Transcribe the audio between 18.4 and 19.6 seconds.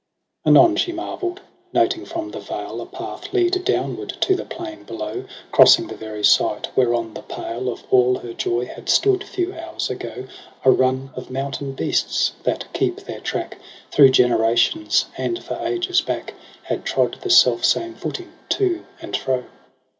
to and fro.